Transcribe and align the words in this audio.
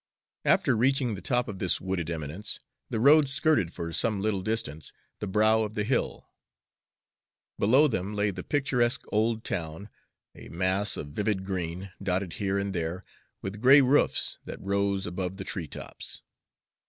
After 0.45 0.75
reaching 0.75 1.13
the 1.13 1.21
top 1.21 1.47
of 1.47 1.59
this 1.59 1.79
wooded 1.79 2.09
eminence, 2.09 2.59
the 2.89 2.99
road 2.99 3.29
skirted 3.29 3.71
for 3.71 3.93
some 3.93 4.19
little 4.19 4.41
distance 4.41 4.91
the 5.19 5.27
brow 5.27 5.61
of 5.61 5.75
the 5.75 5.83
hill. 5.83 6.27
Below 7.59 7.87
them 7.87 8.15
lay 8.15 8.31
the 8.31 8.43
picturesque 8.43 9.03
old 9.09 9.43
town, 9.43 9.89
a 10.33 10.49
mass 10.49 10.97
of 10.97 11.09
vivid 11.09 11.45
green, 11.45 11.91
dotted 12.01 12.33
here 12.41 12.57
and 12.57 12.73
there 12.73 13.05
with 13.43 13.61
gray 13.61 13.79
roofs 13.81 14.39
that 14.43 14.59
rose 14.59 15.05
above 15.05 15.37
the 15.37 15.43
tree 15.43 15.67
tops. 15.67 16.23